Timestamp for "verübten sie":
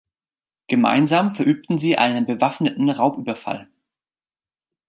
1.35-1.99